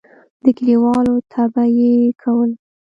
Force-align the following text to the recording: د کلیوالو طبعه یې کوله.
د 0.43 0.45
کلیوالو 0.57 1.15
طبعه 1.33 1.65
یې 1.77 1.93
کوله. 2.21 2.55